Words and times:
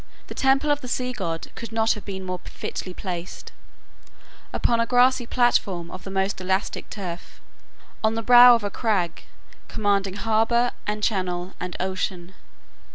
The 0.25 0.33
temple 0.33 0.71
of 0.71 0.81
the 0.81 0.87
sea 0.87 1.13
god 1.13 1.51
could 1.53 1.71
not 1.71 1.91
have 1.91 2.03
been 2.05 2.25
more 2.25 2.39
fitly 2.39 2.91
placed, 2.91 3.51
upon 4.51 4.79
a 4.79 4.87
grassy 4.87 5.27
platform 5.27 5.91
of 5.91 6.05
the 6.05 6.09
most 6.09 6.41
elastic 6.41 6.89
turf, 6.89 7.39
on 8.03 8.15
the 8.15 8.23
brow 8.23 8.55
of 8.55 8.63
a 8.63 8.71
crag 8.71 9.21
commanding 9.67 10.15
harbor, 10.15 10.71
and 10.87 11.03
channel, 11.03 11.53
and 11.59 11.77
ocean. 11.79 12.33